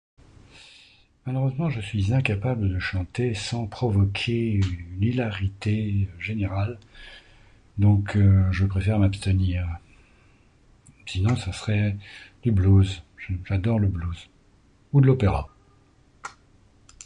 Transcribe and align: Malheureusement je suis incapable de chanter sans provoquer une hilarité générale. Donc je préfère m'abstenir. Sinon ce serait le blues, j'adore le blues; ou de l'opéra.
Malheureusement 1.27 1.69
je 1.69 1.79
suis 1.79 2.11
incapable 2.11 2.67
de 2.67 2.79
chanter 2.79 3.35
sans 3.35 3.67
provoquer 3.67 4.49
une 4.53 4.97
hilarité 4.99 6.09
générale. 6.17 6.79
Donc 7.77 8.17
je 8.17 8.65
préfère 8.65 8.97
m'abstenir. 8.97 9.67
Sinon 11.05 11.35
ce 11.35 11.51
serait 11.51 11.95
le 12.43 12.51
blues, 12.51 13.03
j'adore 13.45 13.77
le 13.77 13.89
blues; 13.89 14.27
ou 14.91 15.01
de 15.01 15.05
l'opéra. 15.05 15.49